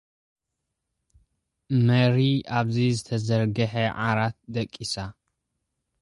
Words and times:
ማሪያ፡ 1.87 2.31
ኣብ 2.57 2.67
ዝተዘርግሐ 2.95 3.73
ዓራት 4.07 4.35
ደቂሳ። 4.55 4.95